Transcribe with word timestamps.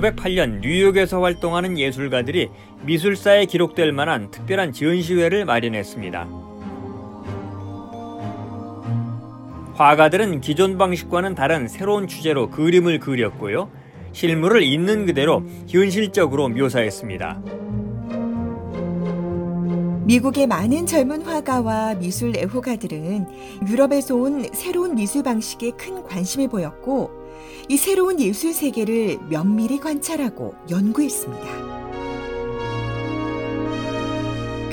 (1908년) 0.00 0.60
뉴욕에서 0.60 1.20
활동하는 1.20 1.78
예술가들이 1.78 2.48
미술사에 2.84 3.44
기록될 3.46 3.92
만한 3.92 4.30
특별한 4.30 4.72
전시회를 4.72 5.44
마련했습니다. 5.44 6.28
화가들은 9.74 10.40
기존 10.40 10.76
방식과는 10.76 11.34
다른 11.34 11.66
새로운 11.68 12.06
주제로 12.06 12.50
그림을 12.50 12.98
그렸고요. 12.98 13.70
실물을 14.12 14.62
있는 14.62 15.06
그대로 15.06 15.42
현실적으로 15.68 16.48
묘사했습니다. 16.48 17.42
미국의 20.04 20.48
많은 20.48 20.86
젊은 20.86 21.22
화가와 21.22 21.94
미술 21.94 22.36
애호가들은 22.36 23.26
유럽에서 23.68 24.16
온 24.16 24.48
새로운 24.52 24.96
미술 24.96 25.22
방식에 25.22 25.70
큰 25.70 26.02
관심을 26.02 26.48
보였고 26.48 27.19
이 27.68 27.76
새로운 27.76 28.20
예술 28.20 28.52
세계를 28.52 29.18
면밀히 29.28 29.80
관찰하고 29.80 30.54
연구했습니다. 30.70 31.70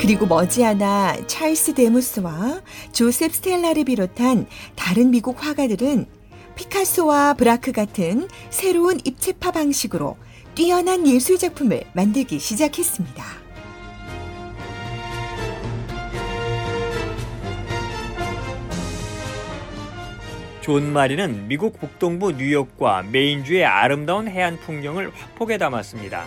그리고 0.00 0.26
머지않아 0.26 1.26
찰스 1.26 1.74
데무스와 1.74 2.62
조셉 2.92 3.34
스텔라를 3.34 3.84
비롯한 3.84 4.46
다른 4.76 5.10
미국 5.10 5.44
화가들은 5.44 6.06
피카소와 6.54 7.34
브라크 7.34 7.72
같은 7.72 8.28
새로운 8.50 9.00
입체파 9.04 9.50
방식으로 9.50 10.16
뛰어난 10.54 11.06
예술 11.06 11.38
작품을 11.38 11.84
만들기 11.94 12.38
시작했습니다. 12.38 13.47
존 20.68 20.92
마리는 20.92 21.48
미국 21.48 21.80
북동부 21.80 22.32
뉴욕과 22.32 23.04
메인주의 23.10 23.64
아름다운 23.64 24.28
해안 24.28 24.58
풍경을 24.58 25.10
화폭에 25.14 25.56
담았습니다. 25.56 26.26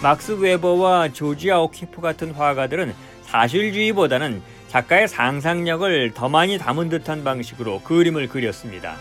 막스 0.00 0.34
웨버와 0.34 1.08
조지아 1.08 1.58
오키프 1.58 2.00
같은 2.00 2.30
화가들은 2.30 2.94
사실주의보다는 3.22 4.40
작가의 4.68 5.08
상상력을 5.08 6.12
더 6.14 6.28
많이 6.28 6.56
담은 6.56 6.88
듯한 6.88 7.24
방식으로 7.24 7.80
그림을 7.80 8.28
그렸습니다. 8.28 8.94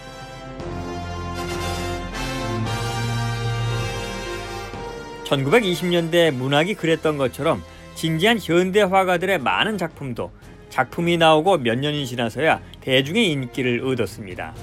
(1920년대) 5.26 6.32
문학이 6.32 6.74
그랬던 6.74 7.20
것처럼 7.20 7.62
진지한 7.94 8.40
현대 8.42 8.82
화가들의 8.82 9.38
많은 9.38 9.78
작품도 9.78 10.32
작품이 10.76 11.16
나오고 11.16 11.60
몇 11.60 11.80
년이 11.80 12.06
지나서야 12.06 12.62
대중의 12.82 13.32
인기를 13.32 13.88
얻었습니다. 13.88 14.54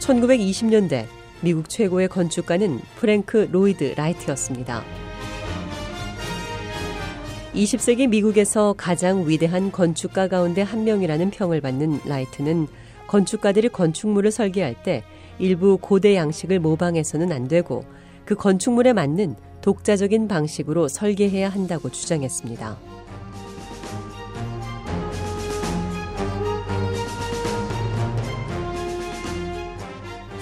(1920년대) 0.00 1.06
미국 1.40 1.68
최고의 1.68 2.08
건축가는 2.08 2.80
프랭크 2.96 3.50
로이드 3.52 3.94
라이트였습니다. 3.96 4.82
20세기 7.54 8.08
미국에서 8.08 8.74
가장 8.76 9.28
위대한 9.28 9.70
건축가 9.70 10.26
가운데 10.26 10.62
한 10.62 10.82
명이라는 10.82 11.30
평을 11.30 11.60
받는 11.60 12.00
라이트는 12.06 12.66
건축가들이 13.06 13.68
건축물을 13.68 14.32
설계할 14.32 14.82
때 14.82 15.04
일부 15.38 15.78
고대 15.80 16.16
양식을 16.16 16.58
모방해서는 16.58 17.30
안 17.30 17.46
되고 17.46 17.84
그 18.24 18.34
건축물에 18.34 18.94
맞는 18.94 19.36
독자적인 19.62 20.28
방식으로 20.28 20.88
설계해야 20.88 21.48
한다고 21.48 21.88
주장했습니다. 21.88 22.76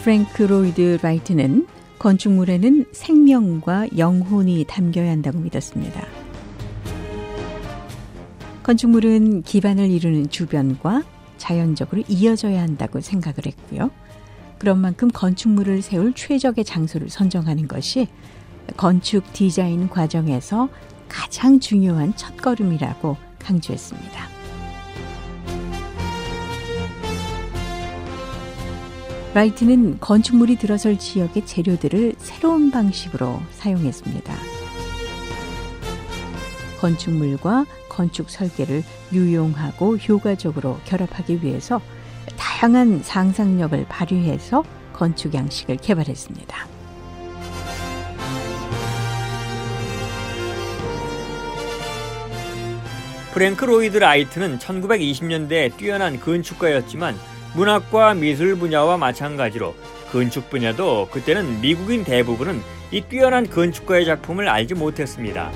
프랭크 0.02 0.42
로이드 0.44 0.98
라이트는 1.02 1.66
건축물에는 1.98 2.86
생명과 2.92 3.88
영혼이 3.98 4.64
담겨야 4.66 5.10
한다고 5.10 5.38
믿었습니다. 5.38 6.06
건축물은 8.62 9.42
기반을 9.42 9.90
이루는 9.90 10.30
주변과 10.30 11.02
자연적으로 11.36 12.02
이어져야 12.08 12.62
한다고 12.62 13.00
생각을 13.02 13.44
했고요. 13.44 13.90
그런 14.58 14.78
만큼 14.78 15.08
건축물을 15.12 15.82
세울 15.82 16.14
최적의 16.14 16.64
장소를 16.64 17.10
선정하는 17.10 17.68
것이 17.68 18.08
건축 18.76 19.32
디자인 19.32 19.88
과정에서 19.88 20.68
가장 21.08 21.60
중요한 21.60 22.14
첫걸음이라고 22.16 23.16
강조했습니다. 23.38 24.28
라이트는 29.32 30.00
건축물이 30.00 30.56
들어설 30.56 30.98
지역의 30.98 31.46
재료들을 31.46 32.14
새로운 32.18 32.70
방식으로 32.70 33.40
사용했습니다. 33.52 34.34
건축물과 36.80 37.66
건축 37.88 38.30
설계를 38.30 38.82
유용하고 39.12 39.98
효과적으로 39.98 40.78
결합하기 40.84 41.44
위해서 41.44 41.80
다양한 42.36 43.02
상상력을 43.02 43.86
발휘해서 43.88 44.64
건축 44.92 45.34
양식을 45.34 45.76
개발했습니다. 45.76 46.79
프랭크 53.32 53.64
로이드 53.64 53.98
라이트는 53.98 54.58
1920년대 54.58 55.76
뛰어난 55.76 56.18
건축가였지만 56.18 57.16
문학과 57.54 58.14
미술 58.14 58.56
분야와 58.56 58.96
마찬가지로 58.96 59.76
건축 60.10 60.50
분야도 60.50 61.08
그때는 61.12 61.60
미국인 61.60 62.02
대부분은 62.02 62.60
이 62.90 63.02
뛰어난 63.02 63.48
건축가의 63.48 64.04
작품을 64.04 64.48
알지 64.48 64.74
못했습니다. 64.74 65.52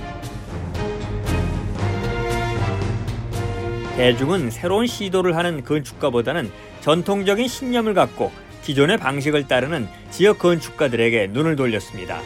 대중은 3.96 4.50
새로운 4.50 4.86
시도를 4.86 5.36
하는 5.36 5.64
건축가보다는 5.64 6.52
전통적인 6.80 7.48
신념을 7.48 7.94
갖고 7.94 8.30
기존의 8.62 8.98
방식을 8.98 9.48
따르는 9.48 9.88
지역 10.10 10.38
건축가들에게 10.38 11.28
눈을 11.28 11.56
돌렸습니다. 11.56 12.20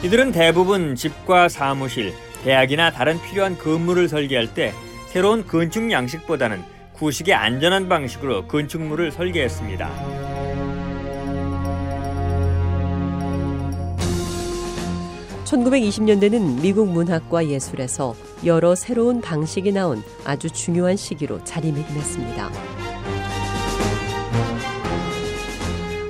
이들은 0.00 0.30
대부분 0.30 0.94
집과 0.94 1.48
사무실, 1.48 2.14
대학이나 2.44 2.92
다른 2.92 3.20
필요한 3.20 3.58
건물을 3.58 4.08
설계할 4.08 4.54
때 4.54 4.72
새로운 5.08 5.44
건축 5.44 5.90
양식보다는 5.90 6.62
구식의 6.92 7.34
안전한 7.34 7.88
방식으로 7.88 8.46
건축물을 8.46 9.10
설계했습니다. 9.10 9.90
(1920년대는) 15.44 16.60
미국 16.60 16.88
문학과 16.88 17.48
예술에서 17.48 18.14
여러 18.44 18.76
새로운 18.76 19.20
방식이 19.20 19.72
나온 19.72 20.04
아주 20.24 20.48
중요한 20.48 20.96
시기로 20.96 21.42
자리매김했습니다. 21.42 22.50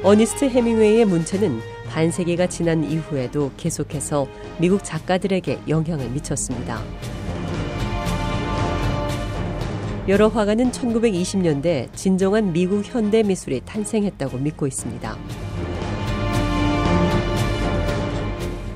어니스트 0.03 0.45
해밍웨이의 0.47 1.07
문체는 1.07 1.78
반세기가 1.90 2.46
지난 2.46 2.85
이후에도 2.85 3.50
계속해서 3.56 4.29
미국 4.58 4.85
작가들에게 4.85 5.61
영향을 5.69 6.08
미쳤습니다. 6.11 6.82
여러 10.08 10.29
화가는 10.29 10.70
1920년대 10.70 11.94
진정한 11.94 12.52
미국 12.52 12.82
현대 12.85 13.23
미술이 13.23 13.61
탄생했다고 13.67 14.38
믿고 14.38 14.67
있습니다. 14.67 15.17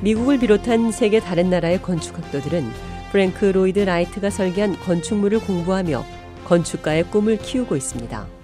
미국을 0.02 0.38
비롯한 0.38 0.90
세계 0.90 1.20
다른 1.20 1.48
나라의 1.48 1.80
건축학도들은 1.80 2.68
프랭크 3.12 3.46
로이드 3.46 3.78
라이트가 3.78 4.30
설계한 4.30 4.78
건축물을 4.80 5.40
공부하며 5.40 6.04
건축가의 6.44 7.04
꿈을 7.04 7.38
키우고 7.38 7.76
있습니다. 7.76 8.41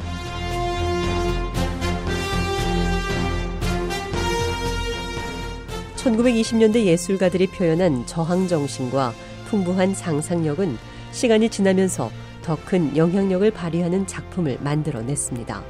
1920년대 5.98 6.84
예술가들이 6.84 7.48
표현한 7.48 8.06
저항 8.06 8.46
정신과 8.46 9.12
풍부한 9.46 9.94
상상력은 9.94 10.76
시간이 11.10 11.48
지나면서 11.48 12.10
더 12.42 12.56
큰 12.64 12.96
영향력을 12.96 13.50
발휘하는 13.50 14.06
작품을 14.06 14.58
만들어냈습니다. 14.62 15.62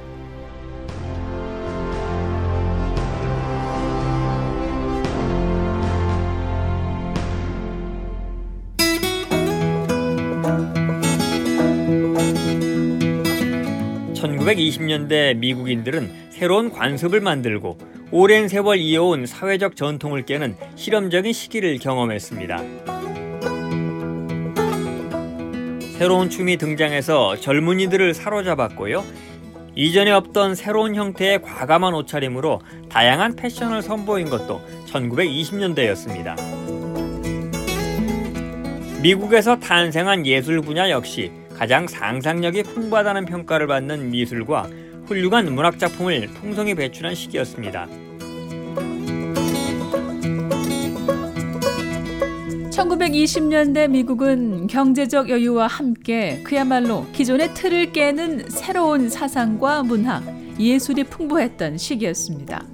(1920년대) 14.14 15.36
미국인들은 15.36 16.28
새로운 16.30 16.70
관습을 16.70 17.20
만들고 17.20 17.76
오랜 18.10 18.48
세월 18.48 18.78
이어온 18.78 19.26
사회적 19.26 19.76
전통을 19.76 20.24
깨는 20.24 20.56
실험적인 20.76 21.34
시기를 21.34 21.76
경험했습니다. 21.78 22.58
새로운 25.98 26.30
춤이 26.30 26.56
등장해서 26.56 27.36
젊은이들을 27.36 28.14
사로잡았고요. 28.14 29.04
이전에 29.74 30.10
없던 30.10 30.54
새로운 30.54 30.94
형태의 30.94 31.42
과감한 31.42 31.92
옷차림으로 31.92 32.62
다양한 32.88 33.36
패션을 33.36 33.82
선보인 33.82 34.30
것도 34.30 34.62
1920년대였습니다. 34.86 36.34
미국에서 39.02 39.58
탄생한 39.58 40.24
예술 40.26 40.62
분야 40.62 40.88
역시 40.88 41.30
가장 41.54 41.86
상상력이 41.86 42.62
풍부하다는 42.62 43.26
평가를 43.26 43.66
받는 43.66 44.10
미술과 44.10 44.68
훌륭한 45.08 45.54
문학 45.54 45.78
작품을 45.78 46.28
통성히 46.34 46.74
배출한 46.74 47.14
시기였습니다. 47.14 47.88
1920년대 52.70 53.88
미국은 53.90 54.66
경제적 54.66 55.30
여유와 55.30 55.66
함께 55.66 56.42
그야말로 56.44 57.06
기존의 57.12 57.54
틀을 57.54 57.92
깨는 57.92 58.50
새로운 58.50 59.08
사상과 59.08 59.82
문학, 59.82 60.22
예술이 60.60 61.04
풍부했던 61.04 61.78
시기였습니다. 61.78 62.64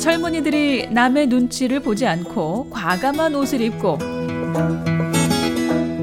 젊은이들이 0.00 0.88
남의 0.90 1.26
눈치를 1.26 1.80
보지 1.80 2.06
않고 2.06 2.70
과감한 2.70 3.34
옷을 3.34 3.60
입고 3.60 3.98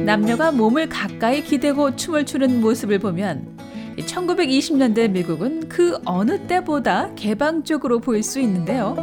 남녀가 0.06 0.52
몸을 0.52 0.88
가까이 0.88 1.44
기대고 1.44 1.96
춤을 1.96 2.26
추는 2.26 2.62
모습을 2.62 3.00
보면 3.00 3.59
1920년대 4.06 5.10
미국은 5.12 5.68
그 5.69 5.98
어느 6.06 6.48
때보다 6.48 7.13
개방적으로 7.16 8.00
보일 8.00 8.24
수 8.24 8.40
있는데요. 8.40 8.96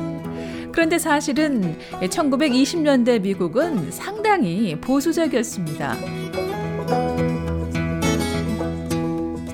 그런데 0.73 0.99
사실은 0.99 1.77
1920년대 2.01 3.21
미국은 3.23 3.91
상당히 3.91 4.77
보수적이었습니다. 4.81 5.97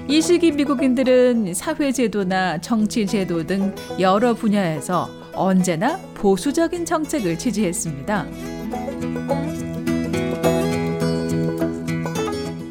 이 0.09 0.21
시기 0.21 0.53
미국인들은 0.53 1.55
사회제도나 1.55 2.61
정치제도 2.61 3.47
등 3.47 3.75
여러 3.99 4.35
분야에서 4.35 5.09
언제나 5.33 5.97
보수적인 6.15 6.85
정책을 6.85 7.39
지지했습니다. 7.39 8.27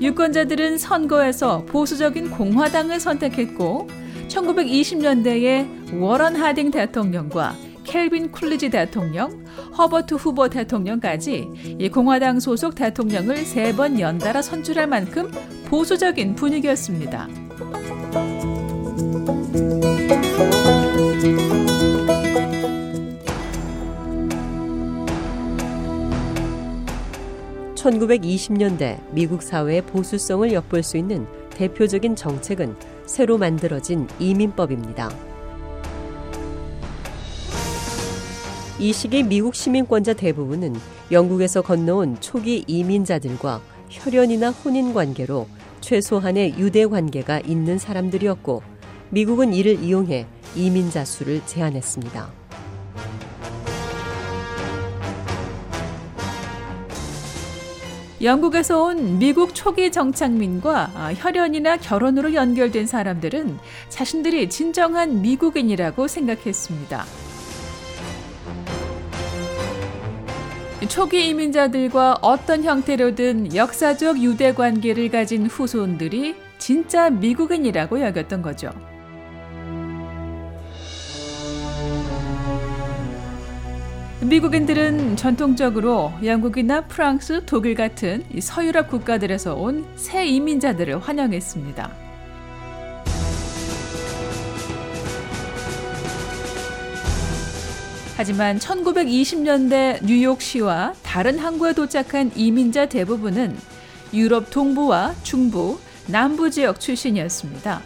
유권자들은 0.01 0.77
선거에서 0.80 1.63
보수적인 1.65 2.31
공화당을 2.31 3.00
선택했고 3.00 3.88
1920년대에 4.27 6.00
워런 6.01 6.36
하딩 6.36 6.71
대통령과 6.71 7.56
켈빈 7.83 8.31
쿨리지 8.31 8.69
대통령, 8.69 9.44
허버트 9.77 10.15
후보 10.15 10.48
대통령까지 10.50 11.77
이 11.80 11.89
공화당 11.89 12.39
소속 12.39 12.75
대통령을 12.75 13.38
세 13.38 13.74
번 13.75 14.00
연달아 14.00 14.42
선출할 14.42 14.88
만큼 14.88 15.31
보수적인 15.65 16.36
분위기였습니다. 16.36 17.27
(1920년대) 27.81 29.00
미국 29.12 29.42
사회의 29.42 29.81
보수성을 29.81 30.54
엿볼 30.54 30.83
수 30.83 30.98
있는 30.98 31.25
대표적인 31.50 32.16
정책은 32.16 32.75
새로 33.07 33.38
만들어진 33.38 34.07
이민법입니다. 34.19 35.12
이 38.80 38.94
시기 38.94 39.24
미국 39.24 39.56
시민권자 39.56 40.13
대부분은 40.13 40.75
영국에서 41.12 41.62
건너온 41.62 42.18
초기 42.19 42.63
이민자들과 42.68 43.62
혈연이나 43.89 44.51
혼인 44.51 44.94
관계로 44.94 45.48
최소한의 45.81 46.56
유대 46.57 46.86
관계가 46.86 47.39
있는 47.42 47.77
사람들이었고 47.77 48.62
미국은 49.10 49.54
이를 49.54 49.84
이용해 49.84 50.25
이민자 50.56 51.06
수를 51.06 51.42
제한했습니다. 51.45 52.40
영국에서 58.23 58.83
온 58.83 59.18
미국 59.18 59.56
초기 59.56 59.91
정착민과 59.91 61.13
혈연이나 61.18 61.77
결혼으로 61.77 62.35
연결된 62.35 62.85
사람들은 62.85 63.57
자신들이 63.89 64.47
진정한 64.47 65.23
미국인이라고 65.23 66.07
생각했습니다. 66.07 67.06
초기 70.88 71.29
이민자들과 71.29 72.19
어떤 72.21 72.63
형태로든 72.63 73.56
역사적 73.56 74.21
유대 74.21 74.53
관계를 74.53 75.09
가진 75.09 75.47
후손들이 75.47 76.35
진짜 76.59 77.09
미국인이라고 77.09 78.01
여겼던 78.01 78.44
거죠. 78.44 78.71
미국인들은 84.23 85.15
전통적으로 85.15 86.13
영국이나 86.23 86.81
프랑스, 86.81 87.44
독일 87.45 87.74
같은 87.75 88.24
서유럽 88.39 88.88
국가들에서 88.89 89.55
온 89.55 89.84
새 89.96 90.25
이민자들을 90.27 91.00
환영했습니다. 91.00 91.91
하지만 98.17 98.60
1920년대 98.60 100.05
뉴욕시와 100.05 100.93
다른 101.01 101.39
항구에 101.39 101.74
도착한 101.74 102.31
이민자 102.36 102.88
대부분은 102.88 103.57
유럽 104.13 104.51
동부와 104.51 105.15
중부, 105.24 105.79
남부 106.07 106.51
지역 106.51 106.79
출신이었습니다. 106.79 107.81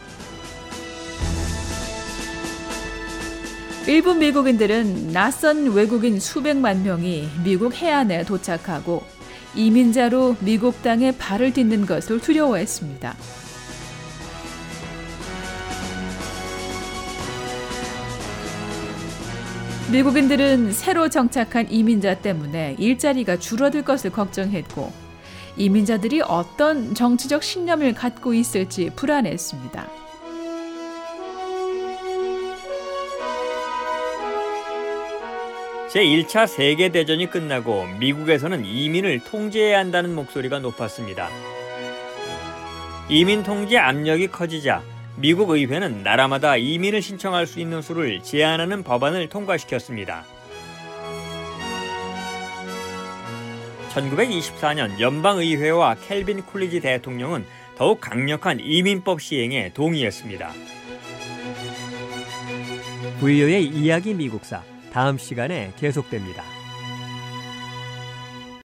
일부 3.88 4.15
미국인들은 4.15 5.12
낯선 5.13 5.72
외국인 5.74 6.20
수백만 6.20 6.82
명이 6.82 7.30
미국 7.44 7.75
해안에 7.75 8.24
도착하고 8.24 9.04
이민자로 9.54 10.38
미국 10.39 10.82
땅에 10.82 11.15
발을 11.15 11.54
딛는 11.54 11.86
것을 11.86 12.20
두려워했습니다. 12.20 13.15
미국인들은 19.92 20.72
새로 20.72 21.08
정착한 21.08 21.70
이민자 21.70 22.22
때문에 22.22 22.75
일자리가 22.80 23.38
줄어들 23.38 23.84
것을 23.84 24.10
걱정했고 24.10 24.92
이민자들이 25.58 26.22
어떤 26.22 26.96
정치적 26.96 27.44
신념을 27.44 27.94
갖고 27.94 28.34
있을지 28.34 28.89
불안했습니다. 28.96 30.04
제1차 35.95 36.45
세계대전이 36.45 37.29
끝나고 37.29 37.87
미국에서는 37.99 38.65
이민을 38.65 39.23
통제해야 39.23 39.79
한다는 39.79 40.13
목소리가 40.13 40.59
높았습니다. 40.59 41.29
이민 43.07 43.43
통제 43.43 43.77
압력이 43.77 44.27
커지자 44.27 44.83
미국 45.15 45.51
의회는 45.51 46.03
나라마다 46.03 46.57
이민을 46.57 47.01
신청할 47.01 47.47
수 47.47 47.61
있는 47.61 47.81
수를 47.81 48.21
제한하는 48.21 48.83
법안을 48.83 49.29
통과시켰습니다. 49.29 50.25
1924년 53.93 54.99
연방의회와 54.99 55.95
켈빈 55.95 56.41
쿨리지 56.41 56.81
대통령은 56.81 57.45
더욱 57.77 58.01
강력한 58.01 58.59
이민법 58.59 59.21
시행에 59.21 59.71
동의했습니다. 59.73 60.51
부유의 63.21 63.67
이야기 63.67 64.13
미국사 64.13 64.61
다음 64.95 65.17
시간에 65.17 65.73
계속됩니다. 65.75 66.54